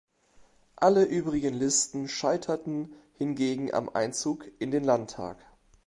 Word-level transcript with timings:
Alle 0.77 1.03
übrigen 1.05 1.53
Listen 1.53 2.07
scheiterten 2.07 2.91
hingegen 3.19 3.71
am 3.71 3.87
Einzug 3.87 4.47
in 4.57 4.71
den 4.71 4.83
Landtag. 4.83 5.37